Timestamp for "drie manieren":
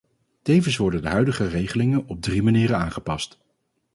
2.21-2.77